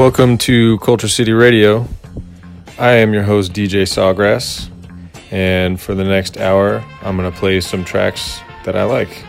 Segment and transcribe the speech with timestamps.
[0.00, 1.86] Welcome to Culture City Radio.
[2.78, 4.70] I am your host, DJ Sawgrass,
[5.30, 9.26] and for the next hour, I'm going to play some tracks that I like,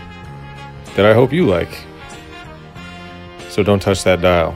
[0.95, 1.77] that I hope you like.
[3.49, 4.55] So don't touch that dial.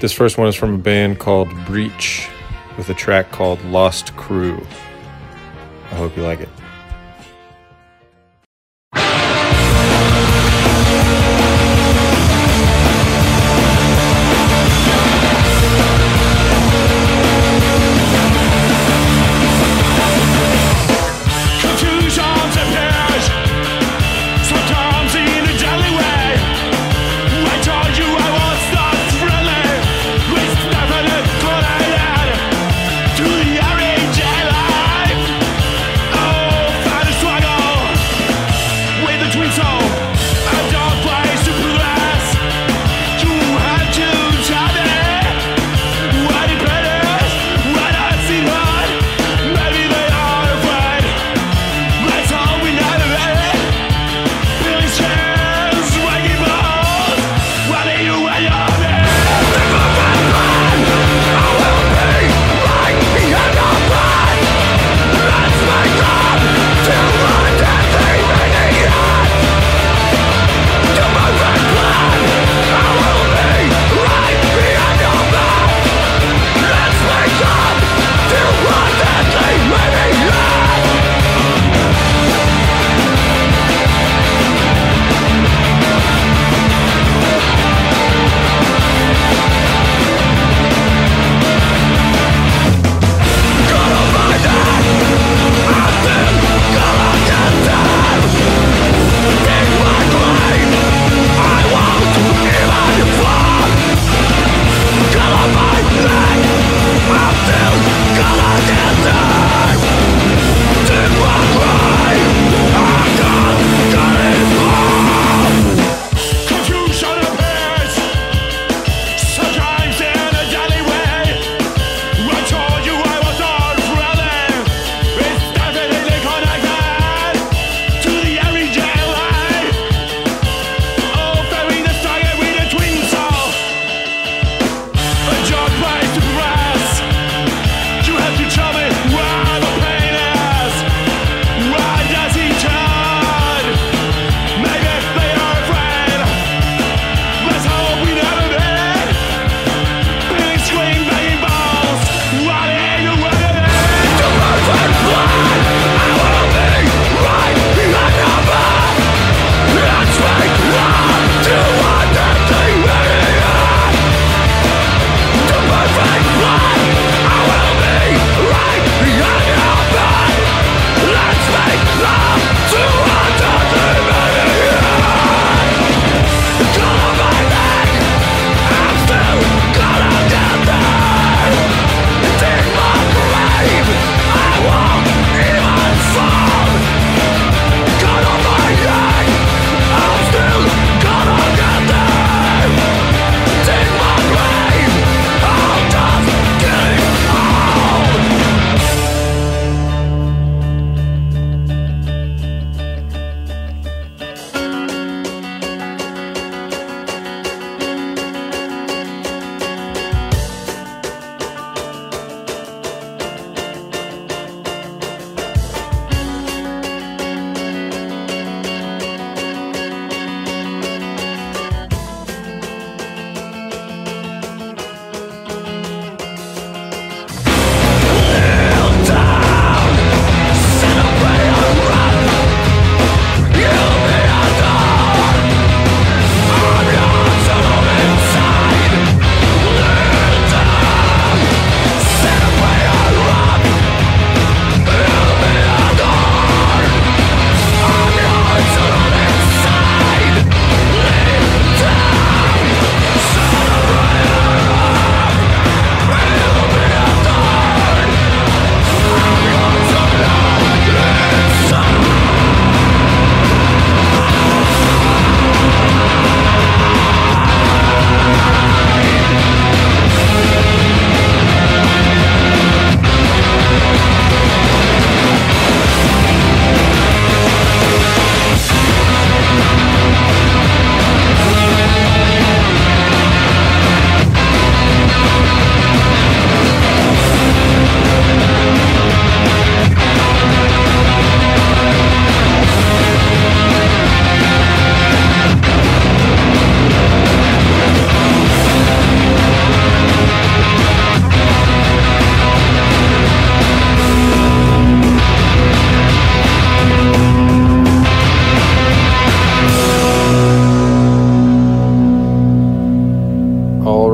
[0.00, 2.28] This first one is from a band called Breach
[2.76, 4.66] with a track called Lost Crew.
[5.92, 6.48] I hope you like it.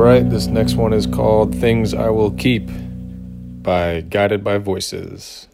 [0.07, 2.69] right, this next one is called Things I Will Keep
[3.61, 5.49] by Guided by Voices.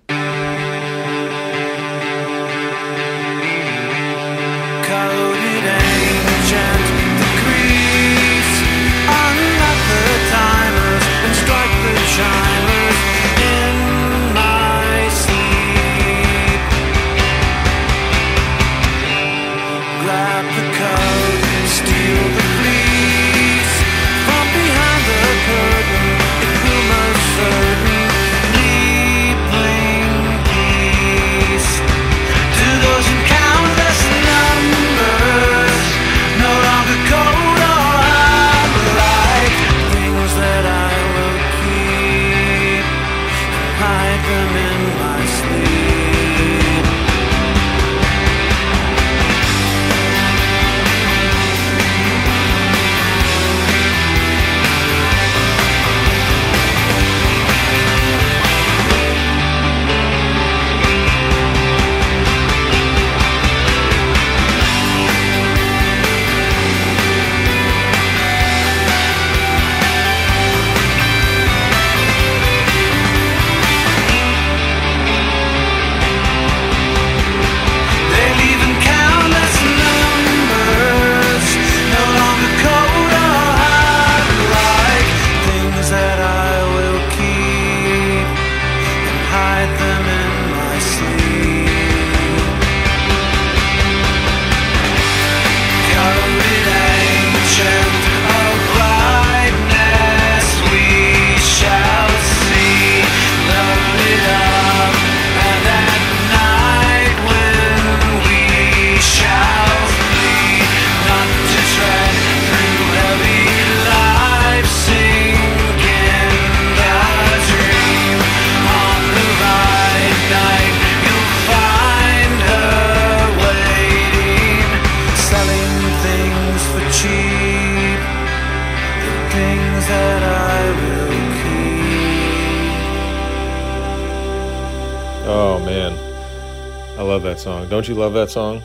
[137.64, 137.70] song.
[137.70, 138.62] Don't you love that song?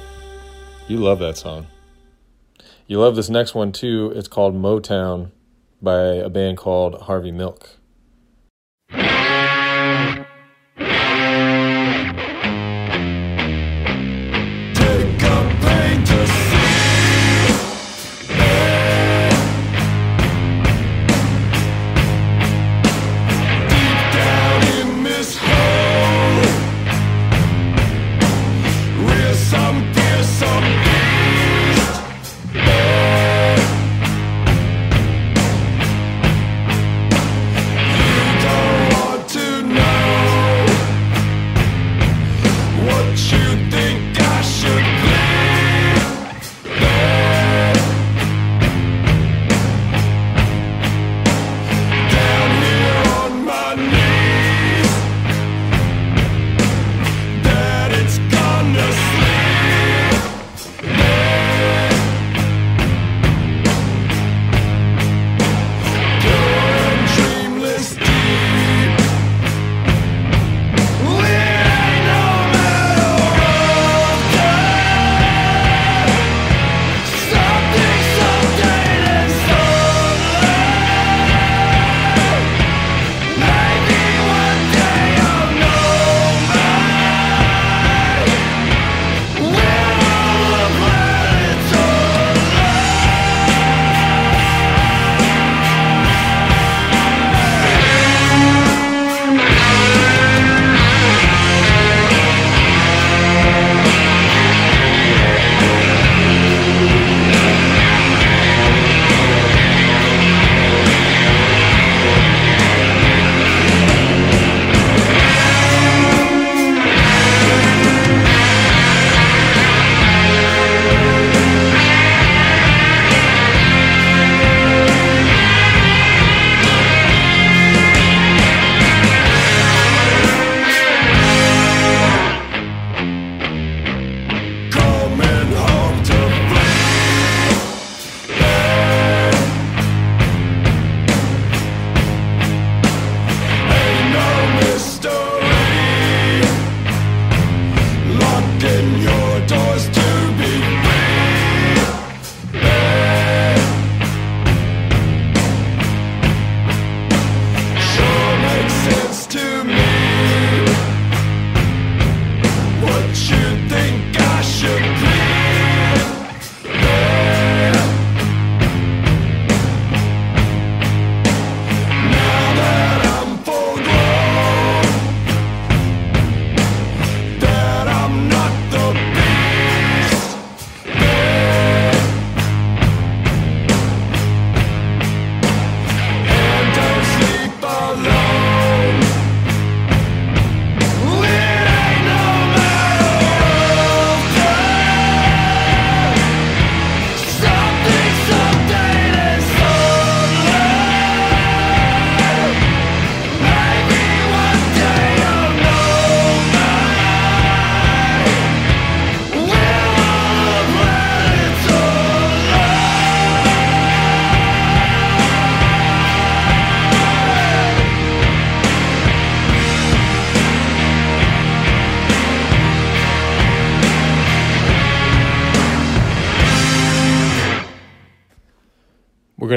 [0.88, 1.66] You love that song.
[2.86, 4.12] You love this next one too.
[4.14, 5.30] It's called Motown
[5.82, 7.76] by a band called Harvey Milk.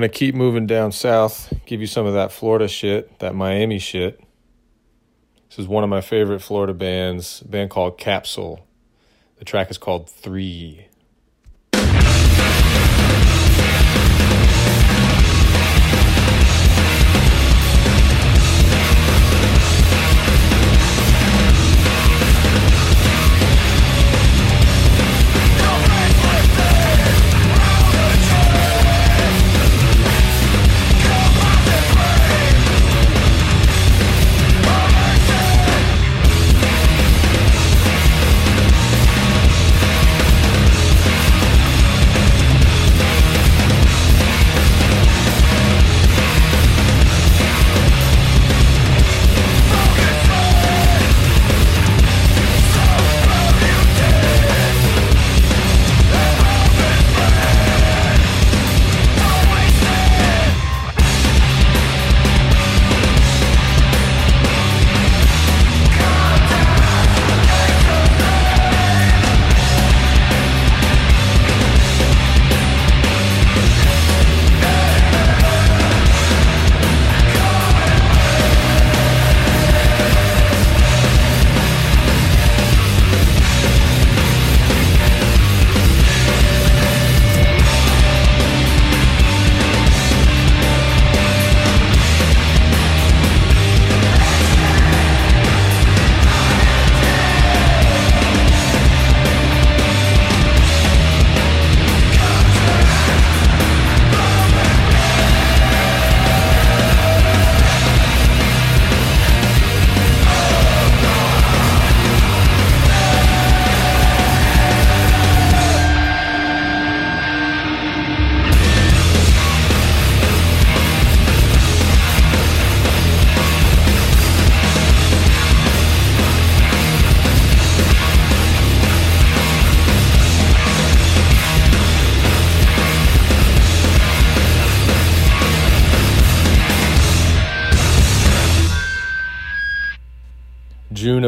[0.01, 3.77] Going to keep moving down south, give you some of that Florida shit, that Miami
[3.77, 4.19] shit.
[5.47, 8.65] This is one of my favorite Florida bands, a band called Capsule.
[9.37, 10.87] The track is called Three.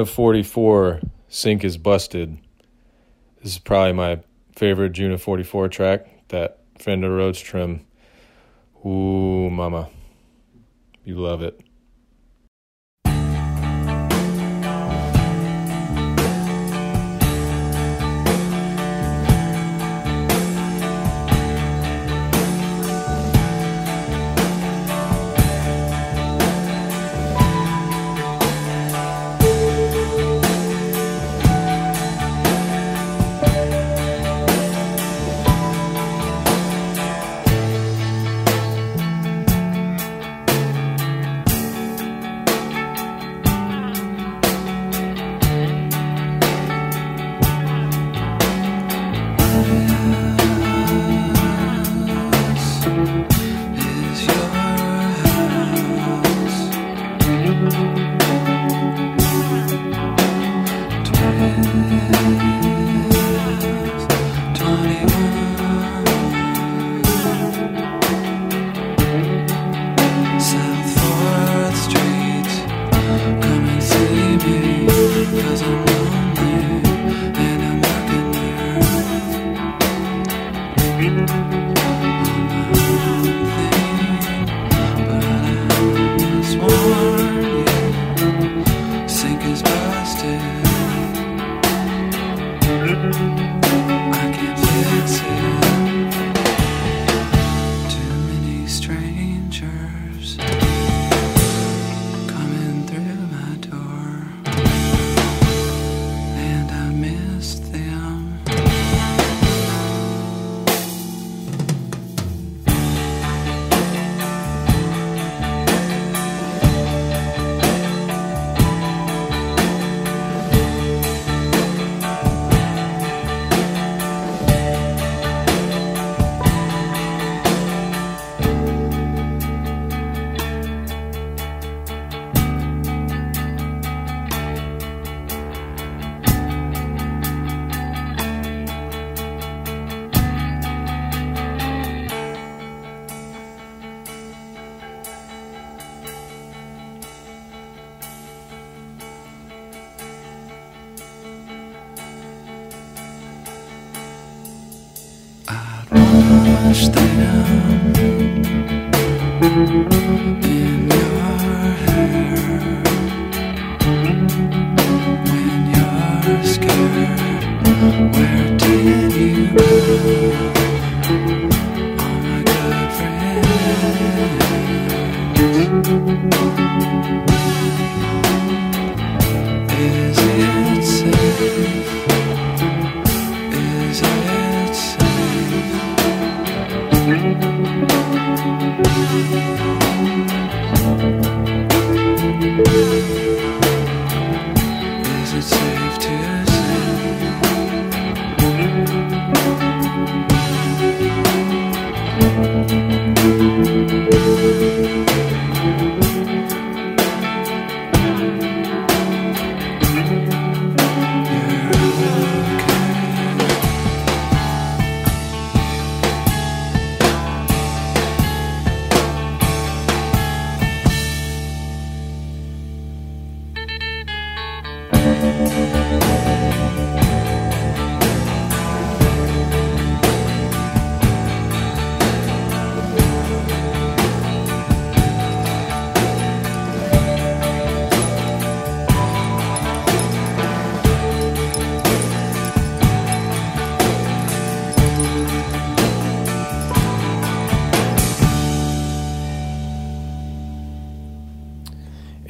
[0.04, 2.38] Of 44, Sink is Busted.
[3.42, 4.20] This is probably my
[4.54, 7.86] favorite June of 44 track, that Fender Rhodes trim.
[8.86, 9.90] Ooh, mama.
[11.06, 11.58] You love it.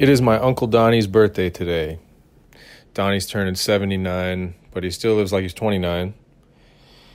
[0.04, 1.98] It is my Uncle Donnie's birthday today.
[2.92, 6.12] Donnie's turning 79, but he still lives like he's 29.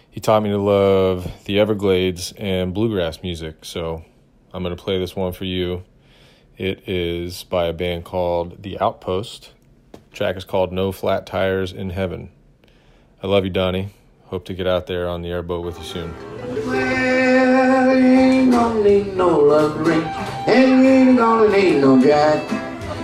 [0.10, 4.04] He taught me to love the Everglades and bluegrass music, so
[4.52, 5.84] I'm going to play this one for you.
[6.58, 9.52] It is by a band called The Outpost.
[9.92, 12.32] The track is called No Flat Tires in Heaven.
[13.22, 13.90] I love you, Donnie.
[14.24, 16.16] Hope to get out there on the airboat with you soon.
[16.66, 20.02] Well, you ain't gonna need no luxury,
[20.48, 22.59] and you ain't gonna need no.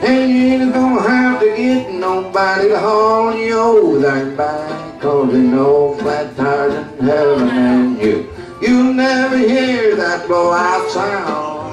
[0.06, 5.02] And you ain't gonna have to get nobody to haul you over there back.
[5.02, 11.66] Cause there's no flat tires in heaven, and you, you'll never hear that blowout sound.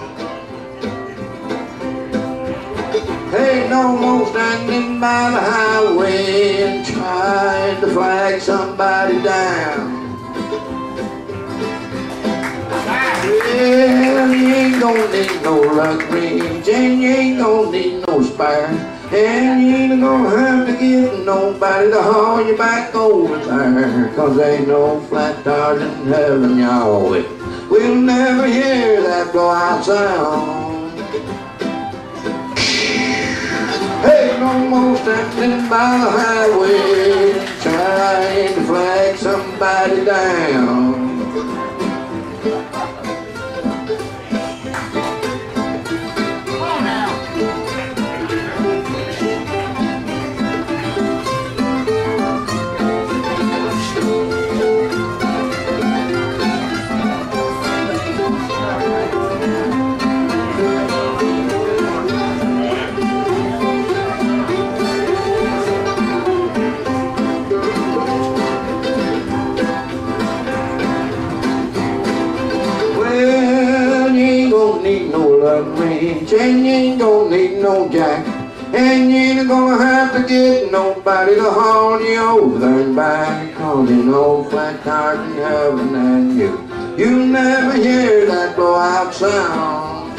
[3.34, 9.91] Ain't no more standing by the highway and trying to flag somebody down.
[13.52, 18.68] Well, you ain't gonna need no luxury, and you ain't gonna need no spare.
[19.12, 24.08] And you ain't gonna have to get nobody to haul you back over there.
[24.16, 27.10] Cause ain't no flat tires in heaven, y'all.
[27.10, 27.26] We-
[27.70, 30.92] We'll never hear that blowout sound.
[34.04, 41.12] Hey, no more standing by the highway trying to flag somebody down.
[76.32, 78.26] And you ain't gonna need no jack.
[78.74, 83.54] And you ain't gonna have to get nobody to haul you over and back.
[83.56, 86.50] Cause you know flat tires in heaven and you,
[86.96, 90.18] you never hear that blowout sound.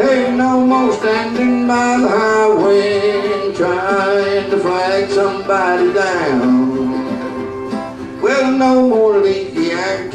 [0.00, 6.82] Ain't no more standing by the highway trying to flag somebody down.
[8.22, 10.10] Well, no more leaky air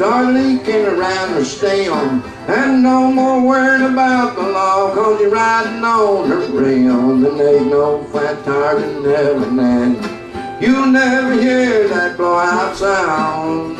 [0.00, 2.22] are leaking around the stem.
[2.46, 7.24] And no more worrying about the law, cause you're riding on the rim.
[7.24, 13.78] And ain't no flat tire in heaven, and you'll never hear that blowout sound.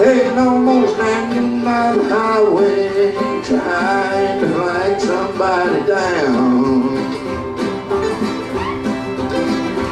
[0.00, 7.27] Ain't no more standing by the highway trying to flag somebody down.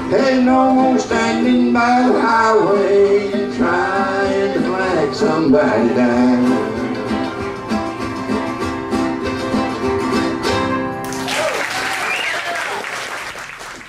[0.09, 6.77] Ain't no more standing by the highway trying to flag somebody down.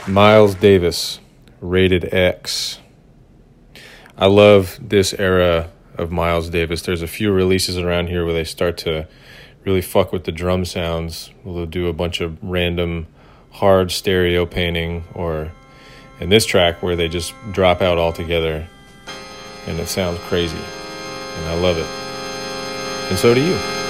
[0.07, 1.19] Miles Davis,
[1.61, 2.79] rated X.
[4.17, 6.81] I love this era of Miles Davis.
[6.81, 9.07] There's a few releases around here where they start to
[9.65, 11.29] really fuck with the drum sounds.
[11.45, 13.05] They'll do a bunch of random
[13.51, 15.51] hard stereo painting, or
[16.19, 18.67] in this track where they just drop out altogether
[19.67, 20.57] and it sounds crazy.
[20.57, 23.09] and I love it.
[23.09, 23.86] And so do you.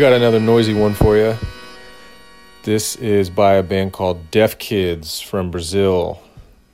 [0.00, 1.36] Got another noisy one for you.
[2.62, 6.22] This is by a band called Deaf Kids from Brazil.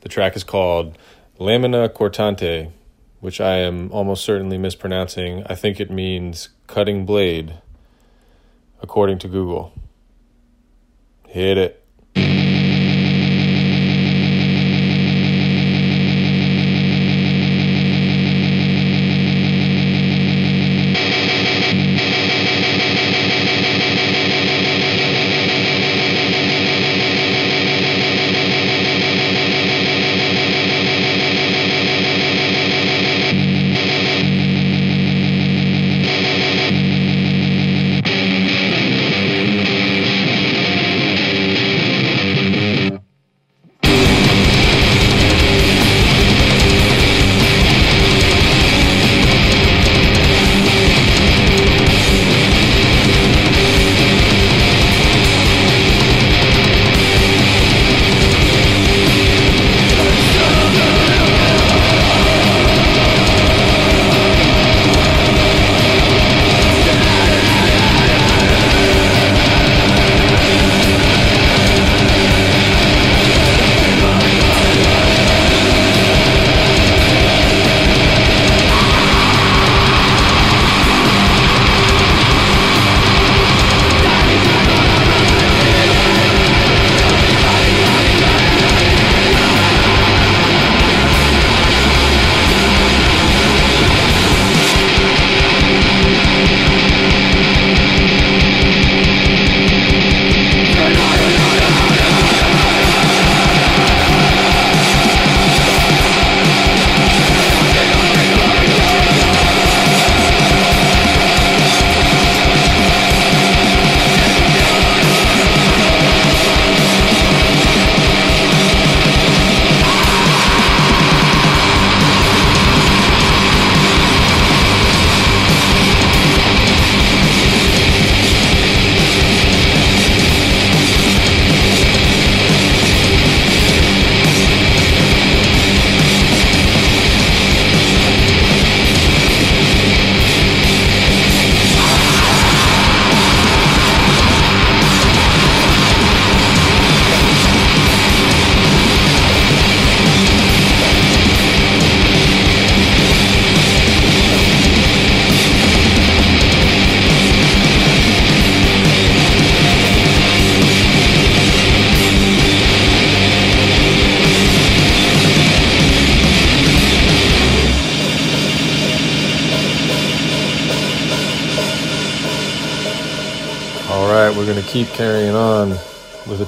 [0.03, 0.97] The track is called
[1.41, 2.71] Lamina Cortante,
[3.19, 5.43] which I am almost certainly mispronouncing.
[5.47, 7.55] I think it means cutting blade,
[8.81, 9.73] according to Google.
[11.27, 11.85] Hit it.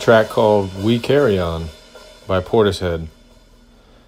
[0.08, 1.68] Track called We Carry On
[2.26, 3.08] by Portishead.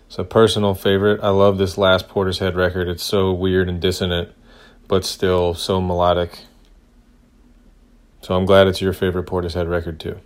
[0.06, 1.20] It's a personal favorite.
[1.22, 2.88] I love this last Portishead record.
[2.88, 4.30] It's so weird and dissonant,
[4.88, 6.38] but still so melodic.
[8.22, 10.18] So I'm glad it's your favorite Portishead record too.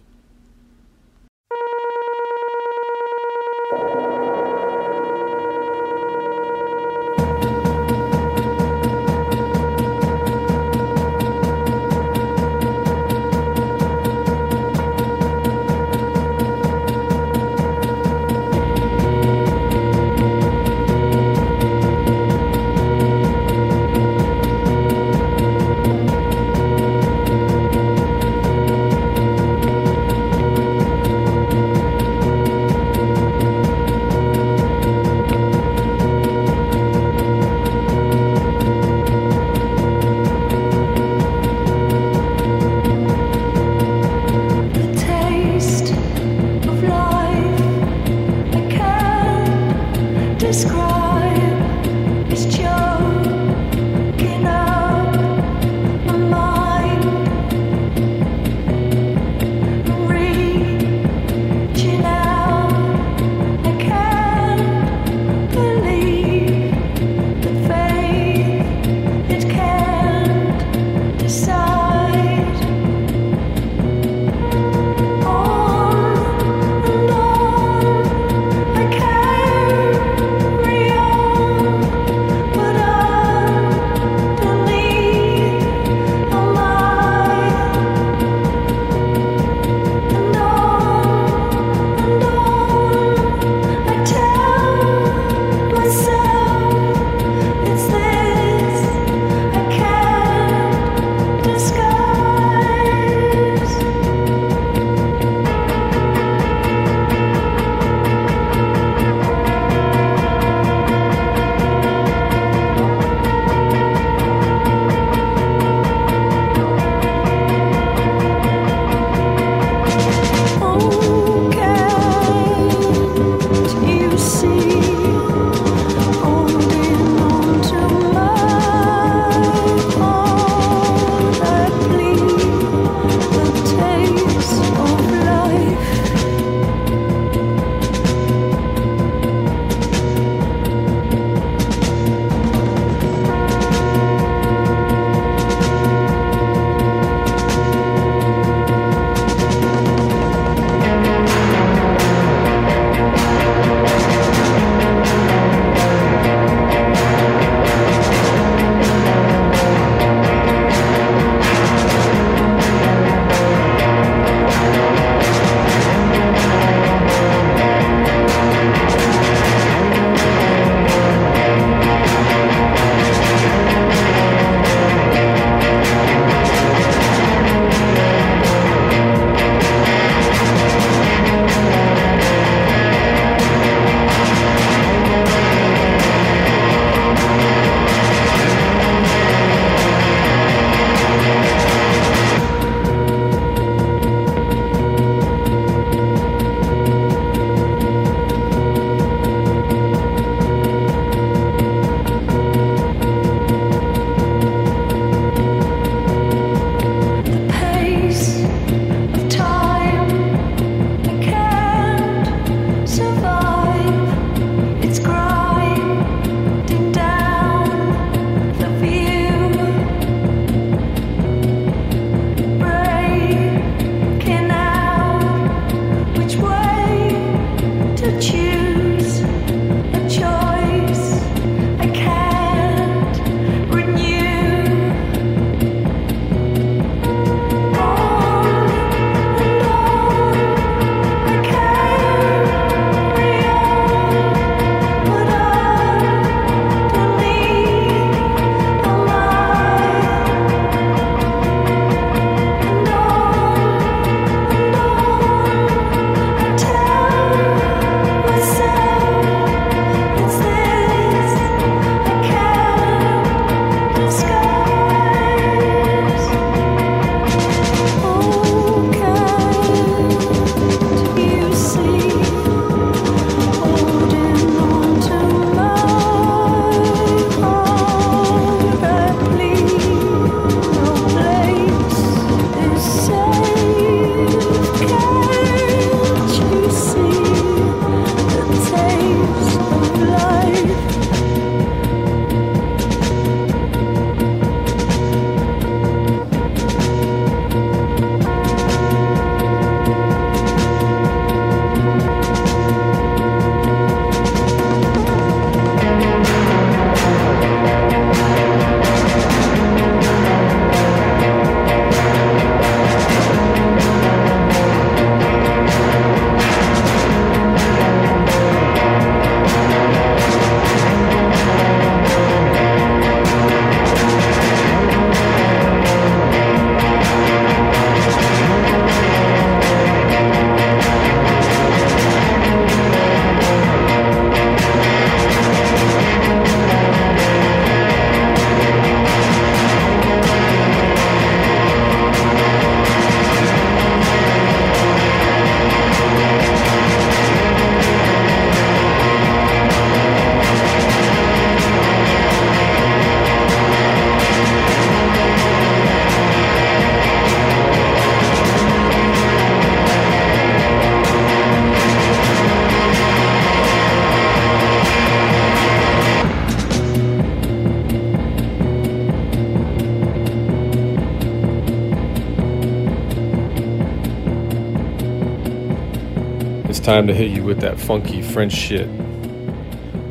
[376.84, 378.86] Time to hit you with that funky French shit.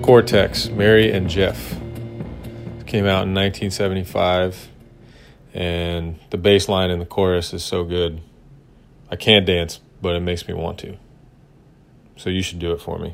[0.01, 1.73] Cortex, Mary and Jeff.
[2.79, 4.69] It came out in 1975,
[5.53, 8.21] and the bass line in the chorus is so good.
[9.11, 10.97] I can't dance, but it makes me want to.
[12.15, 13.13] So you should do it for me.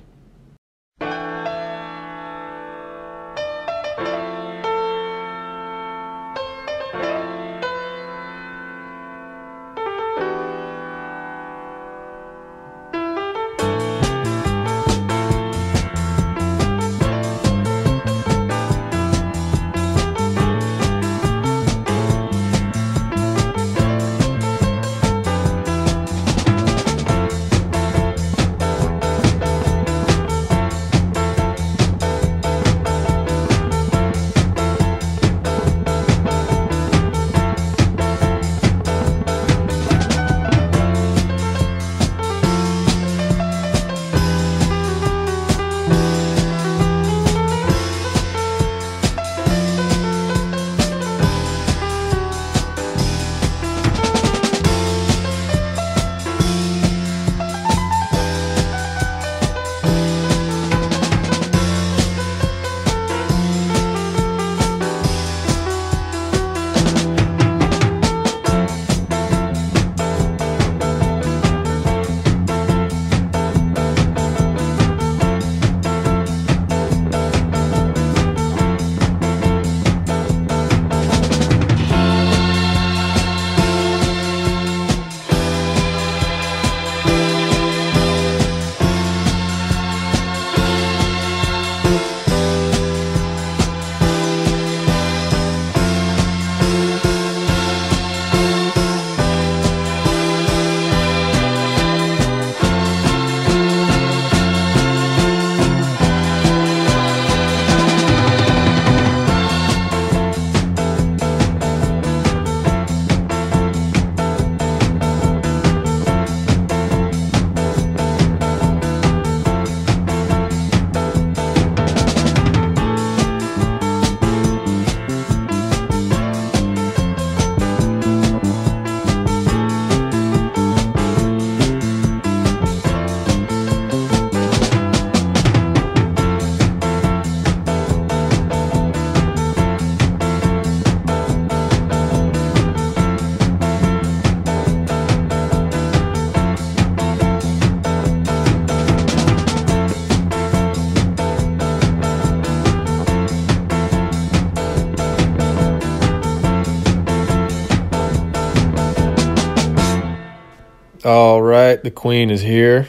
[161.99, 162.87] Queen is here.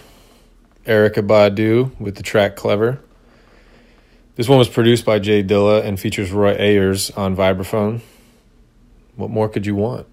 [0.86, 3.00] Erykah Badu with the track Clever.
[4.36, 8.02] This one was produced by J Dilla and features Roy Ayers on vibraphone.
[9.16, 10.06] What more could you want?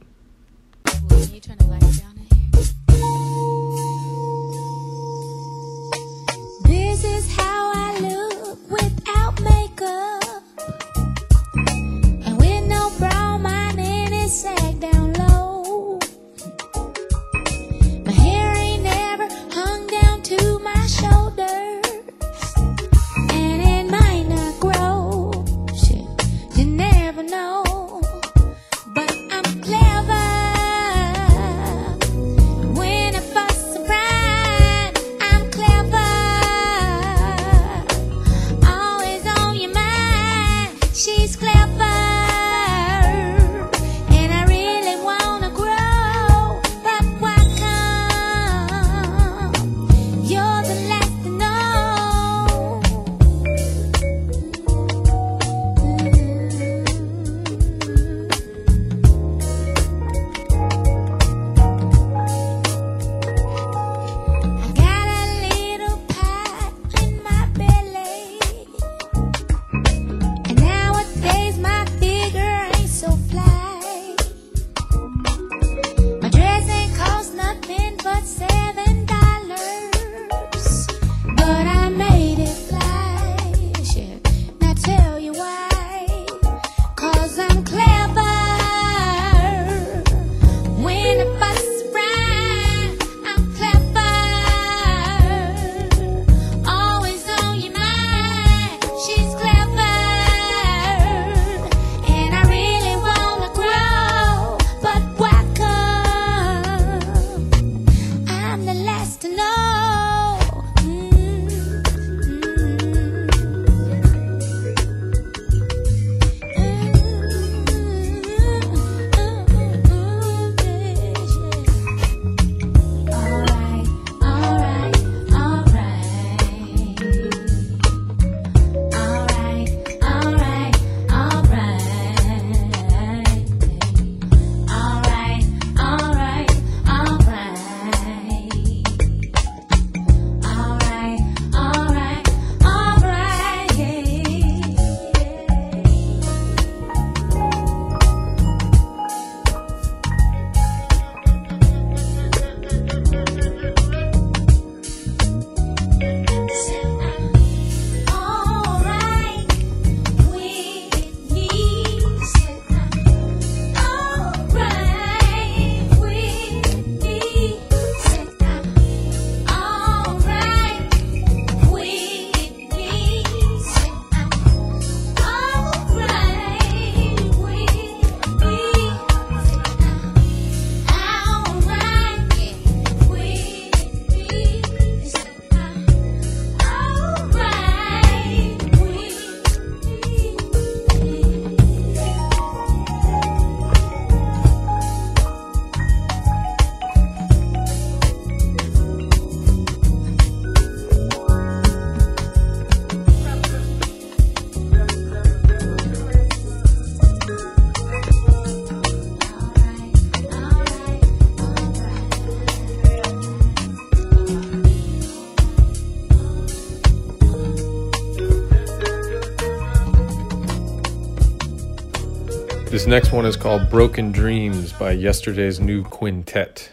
[222.87, 226.71] Next one is called Broken Dreams by Yesterday's New Quintet.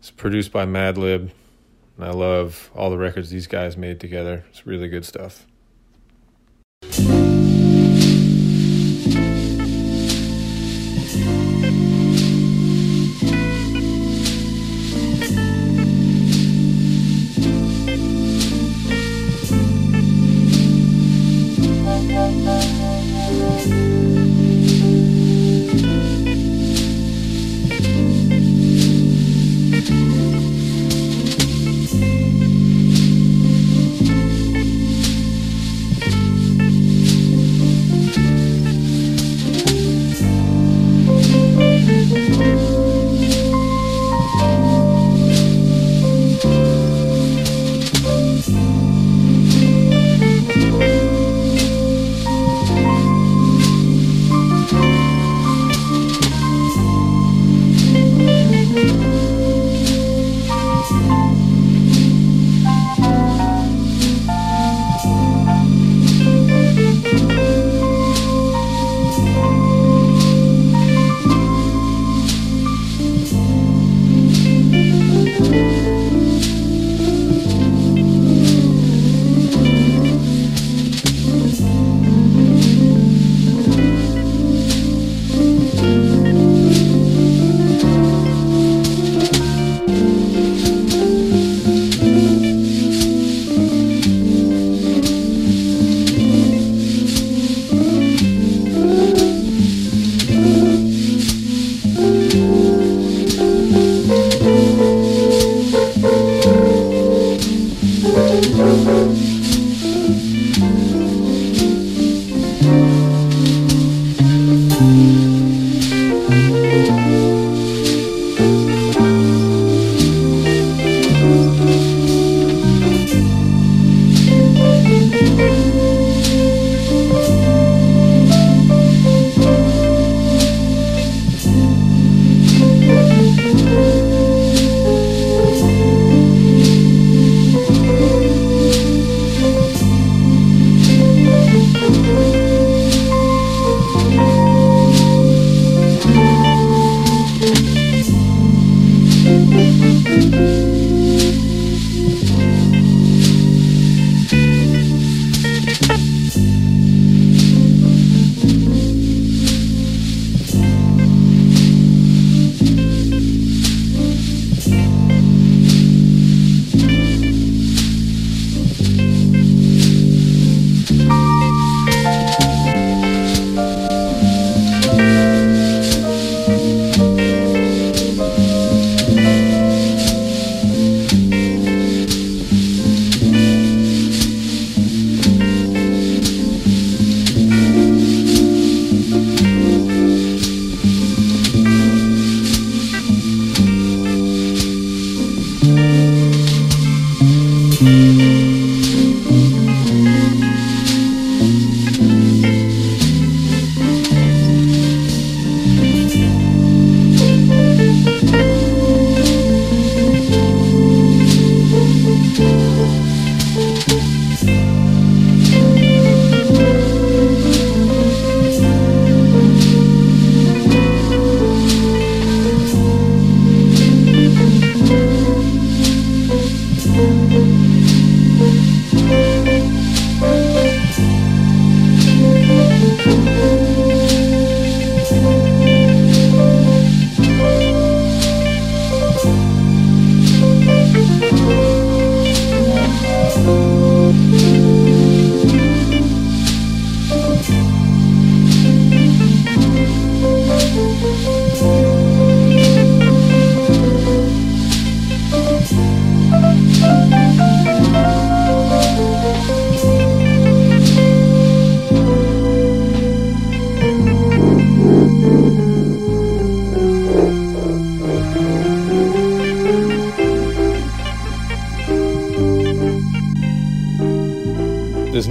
[0.00, 1.30] It's produced by Madlib,
[1.96, 4.44] and I love all the records these guys made together.
[4.50, 5.46] It's really good stuff.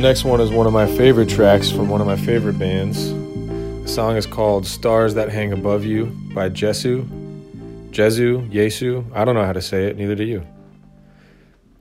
[0.09, 3.13] Next one is one of my favorite tracks from one of my favorite bands.
[3.13, 7.05] The song is called Stars That Hang Above You by Jesu.
[7.91, 10.43] Jesu, Yesu, I don't know how to say it, neither do you.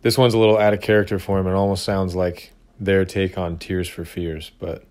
[0.03, 1.47] This one's a little out of character for him.
[1.47, 4.85] It almost sounds like their take on Tears for Fears, but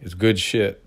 [0.00, 0.82] it's good shit.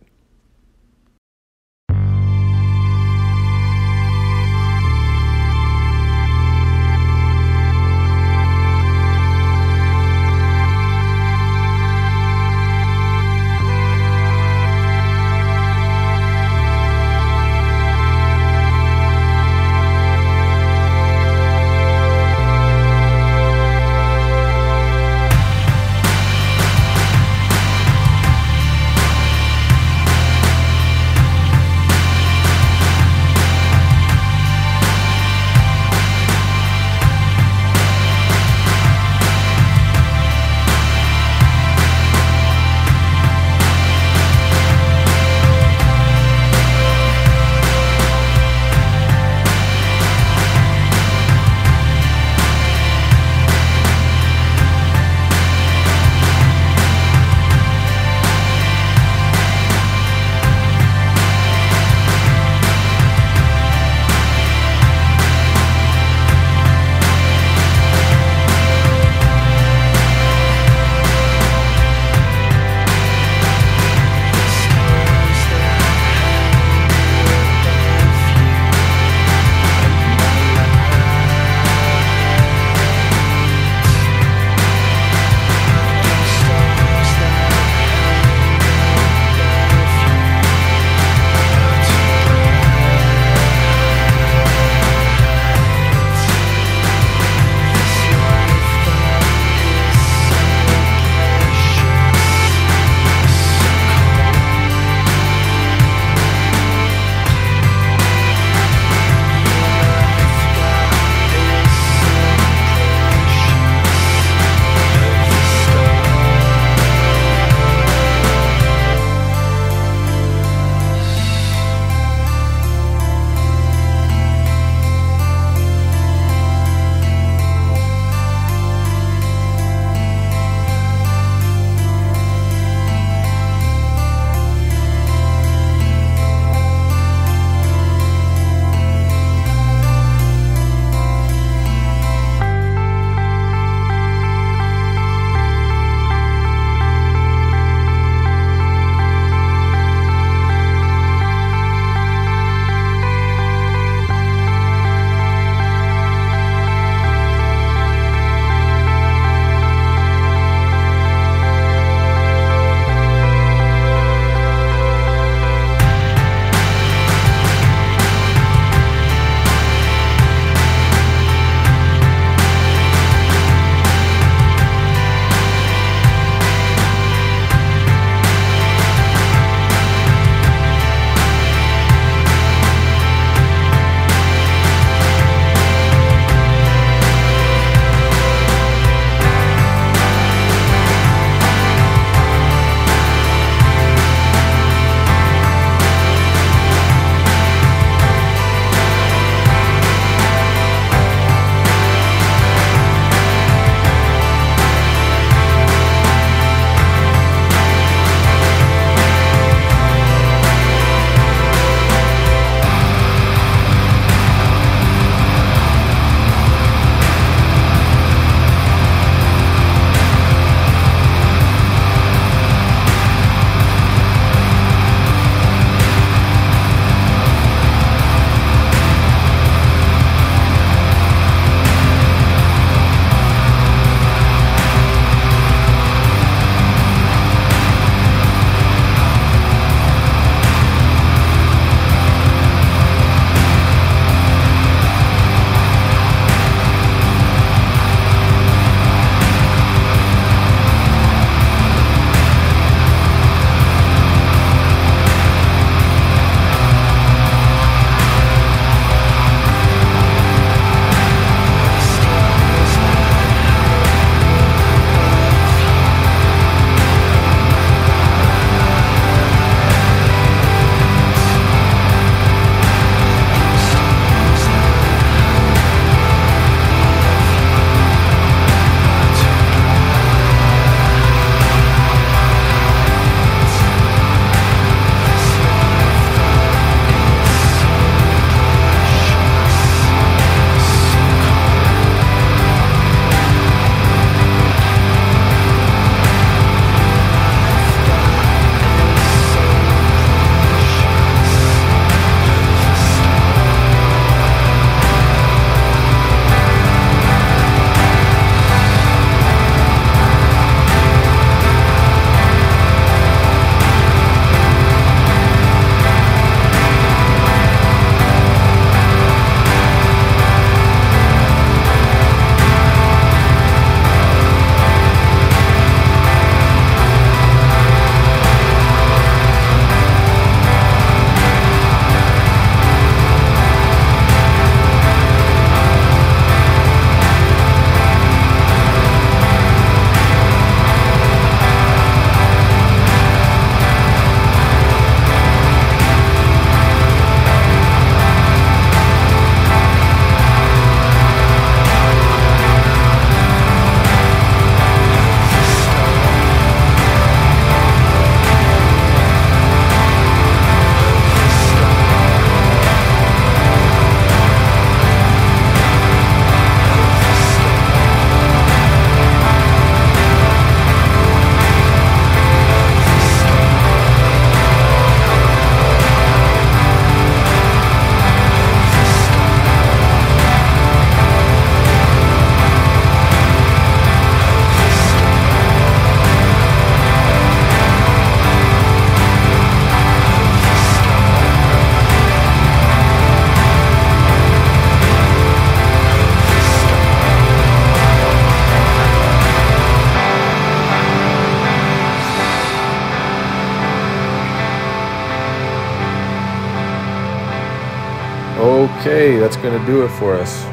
[408.87, 410.43] Okay, that's going to do it for us.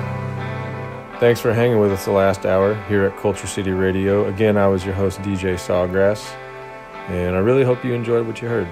[1.21, 4.27] Thanks for hanging with us the last hour here at Culture City Radio.
[4.27, 6.35] Again, I was your host, DJ Sawgrass,
[7.11, 8.67] and I really hope you enjoyed what you heard.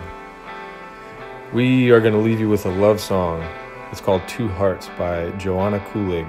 [1.52, 3.40] We are going to leave you with a love song.
[3.92, 6.26] It's called Two Hearts by Joanna Kulig.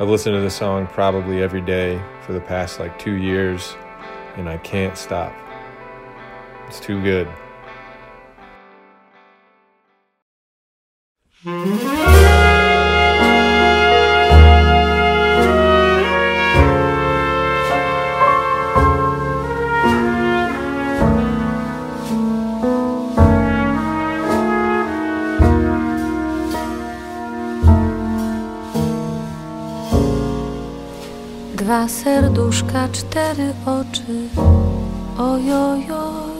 [0.00, 3.76] I've listened to this song probably every day for the past like two years,
[4.34, 5.32] and I can't stop.
[6.66, 7.28] It's too good.
[31.68, 34.28] Dwa serduszka, cztery oczy.
[35.18, 36.38] Ojojoj.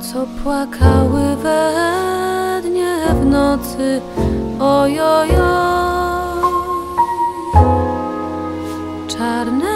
[0.00, 1.72] Co płakały we
[2.62, 4.00] dnie w nocy.
[4.60, 5.30] Ojojoj.
[9.08, 9.74] Czarne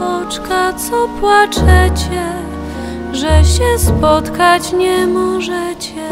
[0.00, 2.24] oczka, co płaczecie,
[3.12, 6.08] że się spotkać nie możecie,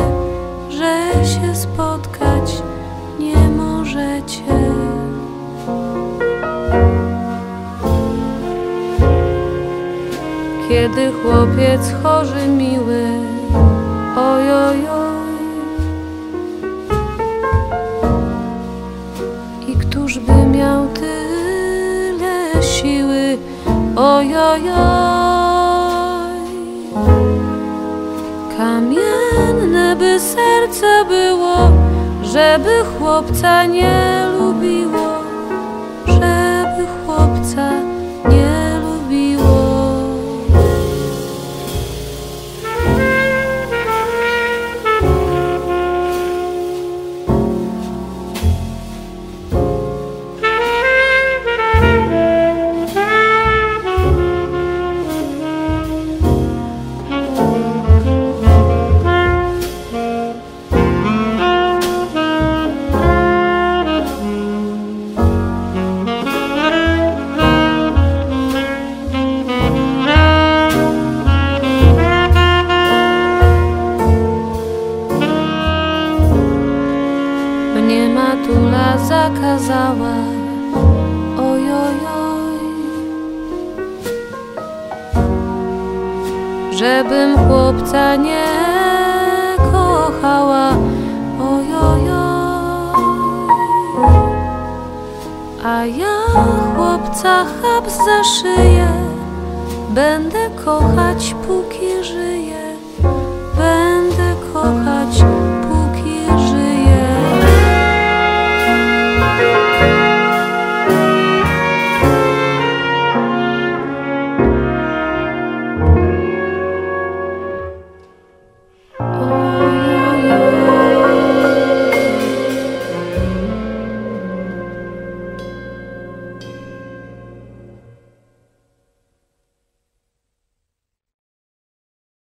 [0.69, 2.63] że się spotkać
[3.19, 4.74] nie możecie.
[10.69, 13.05] Kiedy chłopiec chory miły,
[14.17, 15.15] ojojoj.
[19.69, 23.39] I któż by miał tyle siły,
[23.97, 24.75] ojojoj.
[28.57, 31.57] Kamienne by serce było,
[32.23, 35.04] żeby chłopca nie lubiło,